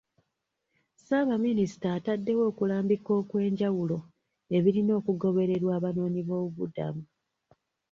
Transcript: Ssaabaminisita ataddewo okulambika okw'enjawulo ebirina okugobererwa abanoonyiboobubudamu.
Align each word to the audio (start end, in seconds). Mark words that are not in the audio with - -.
Ssaabaminisita 0.95 1.87
ataddewo 1.97 2.43
okulambika 2.51 3.11
okw'enjawulo 3.21 3.97
ebirina 4.55 4.91
okugobererwa 4.99 5.71
abanoonyiboobubudamu. 5.77 7.03